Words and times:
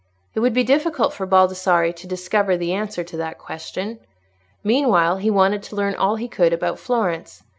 It 0.33 0.39
would 0.39 0.55
be 0.55 0.63
difficult 0.63 1.13
for 1.13 1.27
Baldassarre 1.27 1.93
to 1.93 2.07
discover 2.07 2.57
the 2.57 2.73
answer 2.73 3.03
to 3.03 3.17
that 3.17 3.37
question. 3.37 3.99
Meanwhile, 4.63 5.17
he 5.17 5.29
wanted 5.29 5.61
to 5.61 5.75
learn 5.75 5.93
all 5.93 6.15
he 6.15 6.27
could 6.27 6.53
about 6.53 6.79
Florence. 6.79 7.43